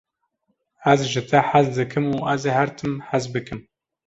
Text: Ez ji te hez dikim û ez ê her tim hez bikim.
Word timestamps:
Ez 0.93 1.01
ji 1.11 1.21
te 1.29 1.39
hez 1.49 1.67
dikim 1.77 2.05
û 2.17 2.19
ez 2.33 2.43
ê 2.49 2.51
her 2.57 2.69
tim 2.77 2.93
hez 3.09 3.23
bikim. 3.33 3.59